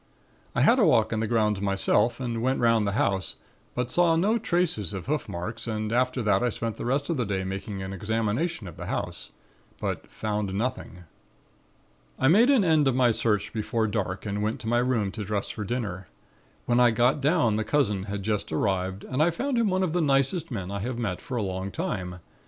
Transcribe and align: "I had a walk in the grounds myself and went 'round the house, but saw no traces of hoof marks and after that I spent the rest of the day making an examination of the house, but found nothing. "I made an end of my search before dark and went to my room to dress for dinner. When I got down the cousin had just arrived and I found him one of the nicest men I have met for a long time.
"I 0.55 0.61
had 0.61 0.79
a 0.79 0.83
walk 0.83 1.13
in 1.13 1.19
the 1.19 1.27
grounds 1.27 1.61
myself 1.61 2.19
and 2.19 2.41
went 2.41 2.59
'round 2.59 2.87
the 2.87 2.93
house, 2.93 3.35
but 3.75 3.91
saw 3.91 4.15
no 4.15 4.39
traces 4.39 4.93
of 4.93 5.05
hoof 5.05 5.29
marks 5.29 5.67
and 5.67 5.91
after 5.93 6.23
that 6.23 6.41
I 6.41 6.49
spent 6.49 6.77
the 6.77 6.85
rest 6.87 7.11
of 7.11 7.17
the 7.17 7.23
day 7.23 7.43
making 7.43 7.83
an 7.83 7.93
examination 7.93 8.67
of 8.67 8.77
the 8.77 8.87
house, 8.87 9.29
but 9.79 10.07
found 10.07 10.55
nothing. 10.55 11.03
"I 12.17 12.29
made 12.29 12.49
an 12.49 12.63
end 12.63 12.87
of 12.87 12.95
my 12.95 13.11
search 13.11 13.53
before 13.53 13.85
dark 13.85 14.25
and 14.25 14.41
went 14.41 14.59
to 14.61 14.67
my 14.67 14.79
room 14.79 15.11
to 15.11 15.23
dress 15.23 15.51
for 15.51 15.63
dinner. 15.63 16.07
When 16.65 16.79
I 16.79 16.89
got 16.89 17.21
down 17.21 17.57
the 17.57 17.63
cousin 17.63 18.05
had 18.05 18.23
just 18.23 18.51
arrived 18.51 19.03
and 19.03 19.21
I 19.21 19.29
found 19.29 19.59
him 19.59 19.69
one 19.69 19.83
of 19.83 19.93
the 19.93 20.01
nicest 20.01 20.49
men 20.49 20.71
I 20.71 20.79
have 20.79 20.97
met 20.97 21.21
for 21.21 21.37
a 21.37 21.43
long 21.43 21.69
time. 21.69 22.21